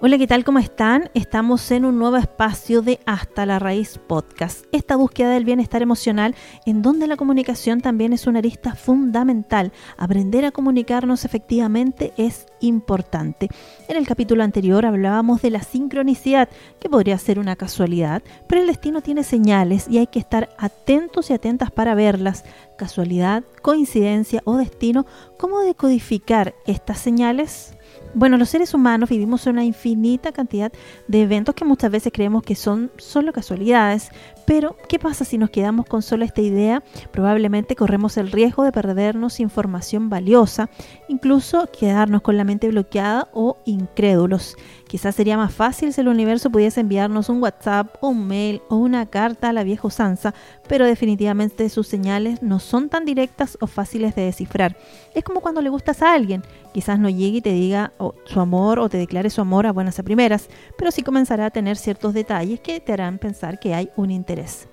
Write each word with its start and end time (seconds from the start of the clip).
Hola, 0.00 0.16
¿qué 0.16 0.28
tal? 0.28 0.44
¿Cómo 0.44 0.60
están? 0.60 1.10
Estamos 1.14 1.72
en 1.72 1.84
un 1.84 1.98
nuevo 1.98 2.18
espacio 2.18 2.82
de 2.82 3.00
Hasta 3.04 3.46
la 3.46 3.58
Raíz 3.58 3.98
Podcast. 3.98 4.64
Esta 4.70 4.94
búsqueda 4.94 5.30
del 5.30 5.44
bienestar 5.44 5.82
emocional 5.82 6.36
en 6.66 6.82
donde 6.82 7.08
la 7.08 7.16
comunicación 7.16 7.80
también 7.80 8.12
es 8.12 8.28
una 8.28 8.38
arista 8.38 8.76
fundamental. 8.76 9.72
Aprender 9.96 10.44
a 10.44 10.52
comunicarnos 10.52 11.24
efectivamente 11.24 12.12
es 12.16 12.46
importante. 12.60 13.48
En 13.88 13.96
el 13.96 14.06
capítulo 14.06 14.44
anterior 14.44 14.86
hablábamos 14.86 15.42
de 15.42 15.50
la 15.50 15.64
sincronicidad, 15.64 16.48
que 16.78 16.88
podría 16.88 17.18
ser 17.18 17.40
una 17.40 17.56
casualidad, 17.56 18.22
pero 18.46 18.60
el 18.60 18.68
destino 18.68 19.00
tiene 19.00 19.24
señales 19.24 19.88
y 19.88 19.98
hay 19.98 20.06
que 20.06 20.20
estar 20.20 20.48
atentos 20.58 21.28
y 21.30 21.32
atentas 21.32 21.72
para 21.72 21.96
verlas. 21.96 22.44
Casualidad, 22.76 23.42
coincidencia 23.62 24.42
o 24.44 24.58
destino, 24.58 25.06
¿cómo 25.38 25.58
decodificar 25.58 26.54
estas 26.66 27.00
señales? 27.00 27.74
Bueno, 28.14 28.38
los 28.38 28.48
seres 28.48 28.72
humanos 28.74 29.10
vivimos 29.10 29.46
una 29.46 29.64
infinita 29.64 30.32
cantidad 30.32 30.72
de 31.08 31.22
eventos 31.22 31.54
que 31.54 31.64
muchas 31.64 31.90
veces 31.90 32.12
creemos 32.12 32.42
que 32.42 32.54
son 32.54 32.90
solo 32.96 33.32
casualidades, 33.32 34.10
pero 34.46 34.76
¿qué 34.88 34.98
pasa 34.98 35.26
si 35.26 35.36
nos 35.36 35.50
quedamos 35.50 35.84
con 35.86 36.00
solo 36.00 36.24
esta 36.24 36.40
idea? 36.40 36.82
Probablemente 37.10 37.76
corremos 37.76 38.16
el 38.16 38.32
riesgo 38.32 38.64
de 38.64 38.72
perdernos 38.72 39.40
información 39.40 40.08
valiosa, 40.08 40.70
incluso 41.08 41.68
quedarnos 41.70 42.22
con 42.22 42.38
la 42.38 42.44
mente 42.44 42.68
bloqueada 42.68 43.28
o 43.34 43.58
incrédulos. 43.66 44.56
Quizás 44.88 45.14
sería 45.14 45.36
más 45.36 45.54
fácil 45.54 45.92
si 45.92 46.00
el 46.00 46.08
universo 46.08 46.50
pudiese 46.50 46.80
enviarnos 46.80 47.28
un 47.28 47.42
WhatsApp 47.42 47.94
un 48.00 48.26
mail 48.26 48.62
o 48.70 48.76
una 48.76 49.04
carta 49.06 49.50
a 49.50 49.52
la 49.52 49.62
vieja 49.62 49.86
usanza, 49.86 50.34
pero 50.66 50.86
definitivamente 50.86 51.68
sus 51.68 51.86
señales 51.86 52.42
no 52.42 52.58
son 52.58 52.88
tan 52.88 53.04
directas 53.04 53.58
o 53.60 53.66
fáciles 53.66 54.14
de 54.14 54.22
descifrar. 54.22 54.76
Es 55.14 55.24
como 55.24 55.42
cuando 55.42 55.60
le 55.60 55.68
gustas 55.68 56.02
a 56.02 56.14
alguien, 56.14 56.42
quizás 56.72 56.98
no 56.98 57.10
llegue 57.10 57.38
y 57.38 57.42
te 57.42 57.52
diga 57.52 57.92
su 58.24 58.40
amor 58.40 58.78
o 58.78 58.88
te 58.88 58.96
declare 58.96 59.28
su 59.28 59.42
amor 59.42 59.66
a 59.66 59.72
buenas 59.72 59.98
a 59.98 60.02
primeras, 60.02 60.48
pero 60.78 60.90
sí 60.90 61.02
comenzará 61.02 61.46
a 61.46 61.50
tener 61.50 61.76
ciertos 61.76 62.14
detalles 62.14 62.60
que 62.60 62.80
te 62.80 62.92
harán 62.94 63.18
pensar 63.18 63.60
que 63.60 63.74
hay 63.74 63.90
un 63.94 64.10
interés. 64.10 64.68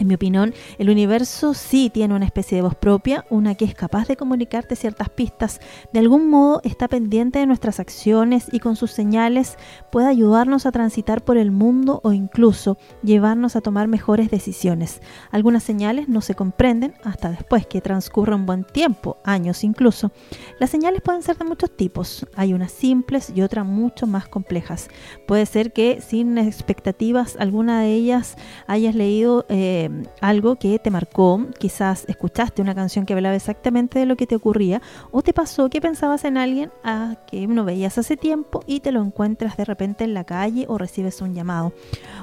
En 0.00 0.06
mi 0.06 0.14
opinión, 0.14 0.54
el 0.78 0.88
universo 0.88 1.52
sí 1.52 1.90
tiene 1.92 2.14
una 2.14 2.24
especie 2.24 2.56
de 2.56 2.62
voz 2.62 2.74
propia, 2.74 3.26
una 3.28 3.54
que 3.54 3.66
es 3.66 3.74
capaz 3.74 4.08
de 4.08 4.16
comunicarte 4.16 4.74
ciertas 4.74 5.10
pistas, 5.10 5.60
de 5.92 5.98
algún 5.98 6.30
modo 6.30 6.62
está 6.64 6.88
pendiente 6.88 7.38
de 7.38 7.44
nuestras 7.44 7.80
acciones 7.80 8.46
y 8.50 8.60
con 8.60 8.76
sus 8.76 8.92
señales 8.92 9.58
puede 9.92 10.08
ayudarnos 10.08 10.64
a 10.64 10.72
transitar 10.72 11.22
por 11.22 11.36
el 11.36 11.50
mundo 11.50 12.00
o 12.02 12.14
incluso 12.14 12.78
llevarnos 13.02 13.56
a 13.56 13.60
tomar 13.60 13.88
mejores 13.88 14.30
decisiones. 14.30 15.02
Algunas 15.32 15.64
señales 15.64 16.08
no 16.08 16.22
se 16.22 16.34
comprenden 16.34 16.94
hasta 17.04 17.30
después 17.30 17.66
que 17.66 17.82
transcurre 17.82 18.34
un 18.34 18.46
buen 18.46 18.64
tiempo, 18.64 19.18
años 19.22 19.64
incluso. 19.64 20.12
Las 20.58 20.70
señales 20.70 21.02
pueden 21.02 21.20
ser 21.20 21.36
de 21.36 21.44
muchos 21.44 21.76
tipos, 21.76 22.26
hay 22.36 22.54
unas 22.54 22.72
simples 22.72 23.30
y 23.34 23.42
otras 23.42 23.66
mucho 23.66 24.06
más 24.06 24.28
complejas. 24.28 24.88
Puede 25.26 25.44
ser 25.44 25.74
que 25.74 26.00
sin 26.00 26.38
expectativas 26.38 27.36
alguna 27.38 27.82
de 27.82 27.92
ellas 27.92 28.36
hayas 28.66 28.94
leído 28.94 29.44
eh, 29.50 29.89
algo 30.20 30.56
que 30.56 30.78
te 30.78 30.90
marcó, 30.90 31.46
quizás 31.58 32.04
escuchaste 32.08 32.62
una 32.62 32.74
canción 32.74 33.06
que 33.06 33.14
hablaba 33.14 33.34
exactamente 33.34 33.98
de 33.98 34.06
lo 34.06 34.16
que 34.16 34.26
te 34.26 34.36
ocurría, 34.36 34.82
o 35.10 35.22
te 35.22 35.32
pasó 35.32 35.70
que 35.70 35.80
pensabas 35.80 36.24
en 36.24 36.36
alguien 36.36 36.70
a 36.84 37.16
que 37.26 37.46
no 37.46 37.64
veías 37.64 37.98
hace 37.98 38.16
tiempo 38.16 38.62
y 38.66 38.80
te 38.80 38.92
lo 38.92 39.02
encuentras 39.02 39.56
de 39.56 39.64
repente 39.64 40.04
en 40.04 40.14
la 40.14 40.24
calle 40.24 40.66
o 40.68 40.78
recibes 40.78 41.20
un 41.20 41.34
llamado. 41.34 41.72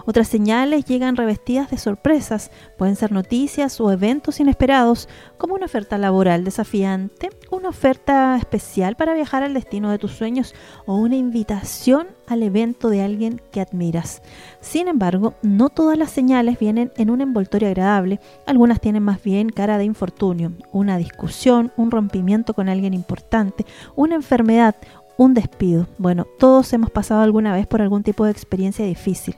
Otras 0.06 0.28
señales 0.28 0.86
llegan 0.86 1.16
revestidas 1.16 1.70
de 1.70 1.78
sorpresas, 1.78 2.52
pueden 2.78 2.96
ser 2.96 3.12
noticias 3.12 3.82
o 3.82 3.92
eventos 3.92 4.40
inesperados, 4.40 5.10
como 5.38 5.56
una 5.56 5.66
oferta 5.66 5.98
laboral 5.98 6.44
desafiante, 6.44 7.30
una 7.52 7.70
oferta 7.70 8.38
especial 8.38 8.96
para 8.96 9.14
viajar 9.14 9.44
al 9.44 9.54
destino 9.54 9.92
de 9.92 10.00
tus 10.00 10.12
sueños 10.12 10.54
o 10.86 10.96
una 10.96 11.16
invitación 11.16 12.08
al 12.28 12.44
evento 12.44 12.90
de 12.90 13.02
alguien 13.02 13.42
que 13.52 13.62
admiras. 13.62 14.22
Sin 14.62 14.88
embargo, 14.88 15.36
no 15.42 15.70
todas 15.70 15.98
las 15.98 16.12
señales 16.12 16.60
vienen 16.60 16.92
en 16.98 17.10
un 17.10 17.22
envoltorio 17.22 17.47
agradable, 17.56 18.20
algunas 18.46 18.80
tienen 18.80 19.04
más 19.04 19.24
bien 19.24 19.50
cara 19.50 19.78
de 19.78 19.86
infortunio, 19.86 20.52
una 20.72 20.98
discusión, 20.98 21.72
un 21.78 21.92
rompimiento 21.92 22.54
con 22.54 22.70
alguien 22.70 22.94
importante, 22.94 23.66
una 23.96 24.16
enfermedad, 24.16 24.76
un 25.18 25.34
despido. 25.34 25.88
Bueno, 25.98 26.26
todos 26.40 26.72
hemos 26.74 26.92
pasado 26.92 27.22
alguna 27.22 27.54
vez 27.54 27.68
por 27.68 27.82
algún 27.82 28.04
tipo 28.04 28.26
de 28.26 28.32
experiencia 28.32 28.86
difícil. 28.86 29.36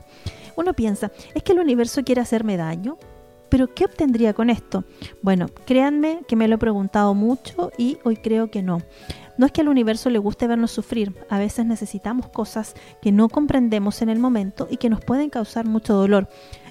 Uno 0.56 0.74
piensa, 0.74 1.10
¿es 1.34 1.42
que 1.42 1.52
el 1.52 1.60
universo 1.60 2.02
quiere 2.04 2.20
hacerme 2.20 2.56
daño? 2.56 2.98
Pero 3.48 3.66
¿qué 3.74 3.84
obtendría 3.84 4.32
con 4.32 4.48
esto? 4.48 4.84
Bueno, 5.22 5.46
créanme 5.66 6.20
que 6.28 6.36
me 6.36 6.46
lo 6.46 6.54
he 6.54 6.58
preguntado 6.58 7.14
mucho 7.14 7.72
y 7.76 7.98
hoy 8.04 8.16
creo 8.16 8.50
que 8.50 8.62
no. 8.62 8.80
No 9.38 9.46
es 9.46 9.52
que 9.52 9.62
al 9.62 9.68
universo 9.68 10.10
le 10.10 10.18
guste 10.18 10.46
vernos 10.46 10.70
sufrir, 10.70 11.14
a 11.30 11.38
veces 11.38 11.64
necesitamos 11.64 12.28
cosas 12.28 12.74
que 13.00 13.10
no 13.10 13.28
comprendemos 13.28 14.02
en 14.02 14.10
el 14.10 14.18
momento 14.18 14.68
y 14.70 14.76
que 14.76 14.90
nos 14.90 15.02
pueden 15.02 15.30
causar 15.30 15.66
mucho 15.66 15.94
dolor. 15.94 16.28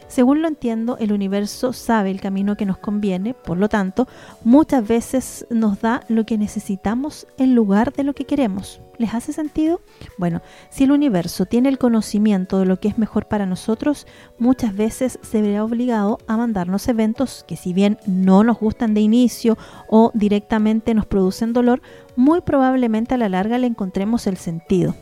Según 0.10 0.42
lo 0.42 0.48
entiendo, 0.48 0.98
el 0.98 1.14
universo 1.14 1.72
sabe 1.72 2.10
el 2.10 2.20
camino 2.20 2.58
que 2.58 2.66
nos 2.66 2.80
conviene, 2.80 3.36
por 3.36 3.58
lo 3.58 3.70
tanto, 3.70 4.08
muchas 4.44 4.86
veces 4.88 5.46
nos 5.52 5.82
da 5.82 6.02
lo 6.10 6.26
que 6.26 6.40
necesitamos 6.40 7.28
en 7.38 7.54
lugar 7.54 7.94
de 7.94 8.04
lo 8.04 8.14
que 8.16 8.26
queremos. 8.26 8.82
¿Les 8.98 9.14
hace 9.14 9.34
sentido? 9.34 9.82
Bueno, 10.18 10.42
si 10.72 10.86
el 10.86 10.92
universo 10.92 11.46
tiene 11.46 11.70
el 11.70 11.78
conocimiento 11.78 12.58
de 12.58 12.66
lo 12.66 12.80
que 12.80 12.88
es 12.88 12.98
mejor 12.98 13.28
para 13.28 13.46
nosotros, 13.46 14.08
muchas 14.40 14.76
veces 14.76 15.20
se 15.22 15.44
verá 15.44 15.64
obligado 15.64 16.18
a 16.26 16.38
mandarnos 16.38 16.88
eventos 16.88 17.46
que 17.48 17.56
si 17.56 17.72
bien 17.72 18.00
no 18.08 18.44
nos 18.44 18.60
gustan 18.60 18.96
de 18.96 19.02
inicio 19.02 19.60
o 19.88 20.12
directamente 20.16 20.96
nos 20.96 21.06
producen 21.06 21.54
dolor, 21.54 21.84
muy 22.16 22.42
probablemente 22.42 23.14
a 23.14 23.18
la 23.18 23.30
larga 23.30 23.60
le 23.60 23.68
encontremos 23.68 24.26
el 24.26 24.38
sentido. 24.38 24.96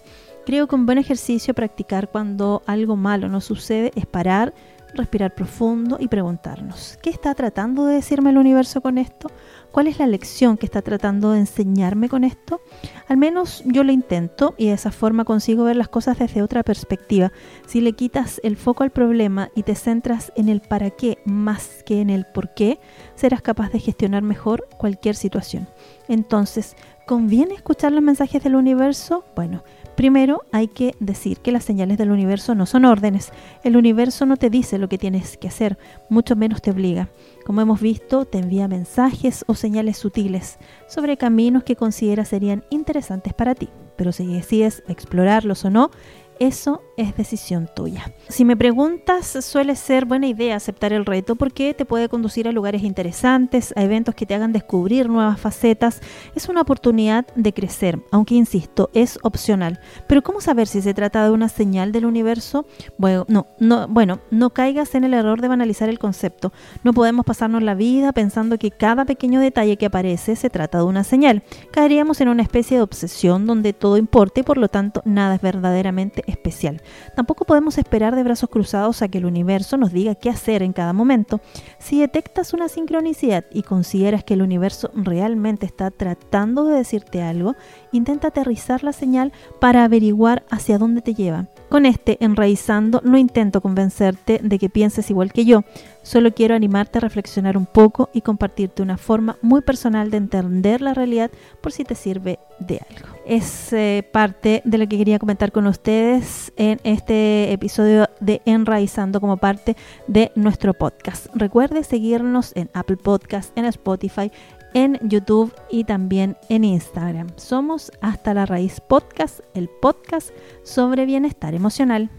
Creo 0.45 0.67
que 0.67 0.75
un 0.75 0.85
buen 0.85 0.97
ejercicio 0.97 1.53
practicar 1.53 2.09
cuando 2.09 2.61
algo 2.67 2.95
malo 2.95 3.27
nos 3.27 3.45
sucede 3.45 3.91
es 3.95 4.05
parar, 4.05 4.53
respirar 4.97 5.33
profundo 5.33 5.97
y 5.99 6.07
preguntarnos, 6.07 6.97
¿qué 7.01 7.09
está 7.09 7.33
tratando 7.35 7.85
de 7.85 7.95
decirme 7.95 8.31
el 8.31 8.37
universo 8.37 8.81
con 8.81 8.97
esto? 8.97 9.29
¿Cuál 9.71 9.87
es 9.87 9.99
la 9.99 10.07
lección 10.07 10.57
que 10.57 10.65
está 10.65 10.81
tratando 10.81 11.31
de 11.31 11.39
enseñarme 11.39 12.09
con 12.09 12.23
esto? 12.23 12.61
Al 13.07 13.17
menos 13.17 13.63
yo 13.65 13.83
lo 13.83 13.91
intento 13.91 14.55
y 14.57 14.67
de 14.67 14.73
esa 14.73 14.91
forma 14.91 15.23
consigo 15.23 15.65
ver 15.65 15.75
las 15.75 15.87
cosas 15.87 16.17
desde 16.17 16.41
otra 16.41 16.63
perspectiva. 16.63 17.31
Si 17.67 17.81
le 17.81 17.93
quitas 17.93 18.41
el 18.43 18.57
foco 18.57 18.83
al 18.83 18.91
problema 18.91 19.49
y 19.55 19.63
te 19.63 19.75
centras 19.75 20.31
en 20.35 20.49
el 20.49 20.61
para 20.61 20.89
qué 20.89 21.19
más 21.25 21.83
que 21.85 22.01
en 22.01 22.09
el 22.09 22.25
por 22.25 22.53
qué, 22.53 22.79
serás 23.15 23.41
capaz 23.41 23.71
de 23.71 23.79
gestionar 23.79 24.23
mejor 24.23 24.67
cualquier 24.77 25.15
situación. 25.15 25.67
Entonces, 26.07 26.75
¿conviene 27.05 27.53
escuchar 27.53 27.91
los 27.91 28.03
mensajes 28.03 28.43
del 28.43 28.55
universo? 28.55 29.25
Bueno, 29.35 29.63
Primero 29.97 30.43
hay 30.51 30.67
que 30.67 30.93
decir 30.99 31.39
que 31.39 31.51
las 31.51 31.63
señales 31.63 31.97
del 31.97 32.11
universo 32.11 32.53
no 32.53 32.67
son 32.67 32.85
órdenes. 32.85 33.31
El 33.63 33.75
universo 33.75 34.27
no 34.27 34.37
te 34.37 34.51
dice 34.51 34.77
lo 34.77 34.89
que 34.89 34.99
tienes 34.99 35.37
que 35.37 35.47
hacer, 35.47 35.79
mucho 36.07 36.35
menos 36.35 36.61
te 36.61 36.69
obliga. 36.69 37.09
Como 37.47 37.61
hemos 37.61 37.81
visto, 37.81 38.25
te 38.25 38.37
envía 38.37 38.67
mensajes 38.67 39.43
o 39.47 39.55
señales 39.55 39.97
sutiles 39.97 40.59
sobre 40.87 41.17
caminos 41.17 41.63
que 41.63 41.75
considera 41.75 42.25
serían 42.25 42.63
interesantes 42.69 43.33
para 43.33 43.55
ti. 43.55 43.69
Pero 43.95 44.11
si 44.11 44.27
decides 44.27 44.83
explorarlos 44.87 45.65
o 45.65 45.71
no, 45.71 45.89
eso 46.39 46.81
es 46.97 47.15
decisión 47.15 47.69
tuya. 47.75 48.11
Si 48.27 48.45
me 48.45 48.57
preguntas, 48.57 49.37
suele 49.45 49.75
ser 49.75 50.05
buena 50.05 50.27
idea 50.27 50.55
aceptar 50.55 50.93
el 50.93 51.05
reto 51.05 51.35
porque 51.35 51.73
te 51.73 51.85
puede 51.85 52.09
conducir 52.09 52.47
a 52.47 52.51
lugares 52.51 52.83
interesantes, 52.83 53.73
a 53.75 53.83
eventos 53.83 54.15
que 54.15 54.25
te 54.25 54.35
hagan 54.35 54.53
descubrir 54.53 55.09
nuevas 55.09 55.39
facetas. 55.39 56.01
Es 56.35 56.49
una 56.49 56.61
oportunidad 56.61 57.25
de 57.35 57.53
crecer, 57.53 57.99
aunque 58.11 58.35
insisto, 58.35 58.89
es 58.93 59.19
opcional. 59.23 59.79
Pero 60.07 60.23
¿cómo 60.23 60.41
saber 60.41 60.67
si 60.67 60.81
se 60.81 60.93
trata 60.93 61.23
de 61.23 61.31
una 61.31 61.49
señal 61.49 61.91
del 61.91 62.05
universo? 62.05 62.65
Bueno, 62.97 63.25
no, 63.27 63.47
no, 63.59 63.87
bueno, 63.87 64.19
no 64.31 64.49
caigas 64.49 64.95
en 64.95 65.03
el 65.03 65.13
error 65.13 65.41
de 65.41 65.47
banalizar 65.47 65.89
el 65.89 65.99
concepto. 65.99 66.51
No 66.83 66.93
podemos 66.93 67.25
pasarnos 67.25 67.63
la 67.63 67.75
vida 67.75 68.11
pensando 68.11 68.57
que 68.57 68.71
cada 68.71 69.05
pequeño 69.05 69.39
detalle 69.39 69.77
que 69.77 69.85
aparece 69.85 70.35
se 70.35 70.49
trata 70.49 70.79
de 70.79 70.83
una 70.85 71.03
señal. 71.03 71.43
Caeríamos 71.71 72.21
en 72.21 72.29
una 72.29 72.43
especie 72.43 72.77
de 72.77 72.83
obsesión 72.83 73.45
donde 73.45 73.73
todo 73.73 73.97
importa 73.97 74.41
y 74.41 74.43
por 74.43 74.57
lo 74.57 74.67
tanto 74.67 75.01
nada 75.05 75.35
es 75.35 75.41
verdaderamente 75.41 76.26
especial. 76.27 76.81
Tampoco 77.15 77.45
podemos 77.45 77.77
esperar 77.77 78.15
de 78.15 78.23
brazos 78.23 78.49
cruzados 78.49 79.01
a 79.01 79.07
que 79.07 79.17
el 79.17 79.25
universo 79.25 79.77
nos 79.77 79.91
diga 79.91 80.15
qué 80.15 80.29
hacer 80.29 80.61
en 80.61 80.73
cada 80.73 80.93
momento. 80.93 81.41
Si 81.79 81.99
detectas 81.99 82.53
una 82.53 82.69
sincronicidad 82.69 83.45
y 83.51 83.63
consideras 83.63 84.23
que 84.23 84.35
el 84.35 84.41
universo 84.41 84.91
realmente 84.93 85.65
está 85.65 85.89
tratando 85.89 86.65
de 86.65 86.75
decirte 86.75 87.21
algo, 87.21 87.55
intenta 87.91 88.27
aterrizar 88.27 88.83
la 88.83 88.93
señal 88.93 89.31
para 89.59 89.83
averiguar 89.83 90.45
hacia 90.49 90.77
dónde 90.77 91.01
te 91.01 91.13
lleva. 91.13 91.47
Con 91.69 91.85
este 91.85 92.23
enraizando 92.23 93.01
no 93.03 93.17
intento 93.17 93.61
convencerte 93.61 94.39
de 94.41 94.59
que 94.59 94.69
pienses 94.69 95.09
igual 95.09 95.33
que 95.33 95.45
yo, 95.45 95.63
solo 96.07 96.33
quiero 96.33 96.55
animarte 96.55 96.99
a 96.99 97.01
reflexionar 97.01 97.57
un 97.57 97.65
poco 97.65 98.09
y 98.13 98.21
compartirte 98.21 98.81
una 98.81 98.97
forma 98.97 99.37
muy 99.41 99.61
personal 99.61 100.09
de 100.09 100.17
entender 100.17 100.81
la 100.81 100.93
realidad 100.93 101.29
por 101.59 101.73
si 101.73 101.83
te 101.83 101.95
sirve 101.95 102.39
de 102.59 102.79
algo. 102.89 103.13
Es 103.25 103.73
eh, 103.73 104.07
parte 104.13 104.61
de 104.63 104.77
lo 104.77 104.87
que 104.87 104.97
quería 104.97 105.19
comentar 105.19 105.51
con 105.51 105.67
ustedes 105.67 106.53
en 106.55 106.79
este 106.85 107.51
episodio 107.51 108.07
de 108.21 108.41
Enraizando 108.45 109.19
como 109.19 109.35
parte 109.35 109.75
de 110.07 110.31
nuestro 110.35 110.73
podcast. 110.73 111.27
Recuerde 111.35 111.83
seguirnos 111.83 112.55
en 112.55 112.69
Apple 112.73 112.97
Podcast, 112.97 113.55
en 113.57 113.65
Spotify, 113.65 114.31
en 114.73 114.97
YouTube 115.01 115.53
y 115.69 115.83
también 115.83 116.37
en 116.47 116.63
Instagram. 116.63 117.27
Somos 117.35 117.91
Hasta 117.99 118.33
la 118.33 118.45
Raíz 118.45 118.79
Podcast, 118.79 119.41
el 119.53 119.69
podcast 119.81 120.29
sobre 120.63 121.05
bienestar 121.05 121.53
emocional. 121.53 122.09